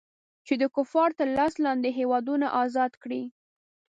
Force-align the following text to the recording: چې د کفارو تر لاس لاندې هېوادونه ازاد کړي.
چې 0.45 0.53
د 0.61 0.63
کفارو 0.75 1.17
تر 1.19 1.27
لاس 1.37 1.53
لاندې 1.65 1.89
هېوادونه 1.99 2.47
ازاد 2.63 2.91
کړي. 3.03 3.23